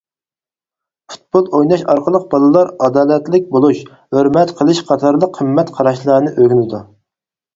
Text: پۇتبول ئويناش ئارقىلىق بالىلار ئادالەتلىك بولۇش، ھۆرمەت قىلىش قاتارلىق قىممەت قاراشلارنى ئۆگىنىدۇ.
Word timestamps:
پۇتبول 1.15 1.43
ئويناش 1.57 1.81
ئارقىلىق 1.93 2.23
بالىلار 2.31 2.71
ئادالەتلىك 2.87 3.45
بولۇش، 3.53 3.83
ھۆرمەت 4.19 4.53
قىلىش 4.61 4.81
قاتارلىق 4.89 5.35
قىممەت 5.39 5.71
قاراشلارنى 5.79 6.33
ئۆگىنىدۇ. 6.39 6.83